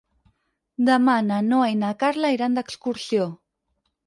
[0.87, 3.29] Demà na Noa i na Carla iran d'excursió.